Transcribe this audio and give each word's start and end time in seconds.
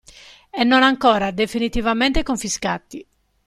E 0.59 0.63
non 0.63 0.81
ancora 0.81 1.29
definitivamente 1.29 2.23
confiscati. 2.23 3.05